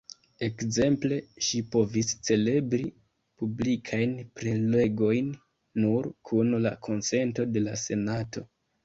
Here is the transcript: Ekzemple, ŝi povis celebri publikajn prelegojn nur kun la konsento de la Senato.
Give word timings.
Ekzemple, 0.45 1.17
ŝi 1.47 1.59
povis 1.75 2.07
celebri 2.29 2.87
publikajn 3.43 4.15
prelegojn 4.39 5.29
nur 5.85 6.09
kun 6.31 6.51
la 6.65 6.73
konsento 6.89 7.47
de 7.59 7.65
la 7.69 7.77
Senato. 7.85 8.45